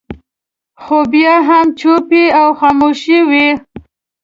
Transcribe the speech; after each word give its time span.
خو 0.81 0.97
بیا 1.11 1.35
هم 1.47 1.65
چوپې 1.79 2.23
او 2.39 2.47
خاموشه 2.59 3.19
وي. 3.29 3.49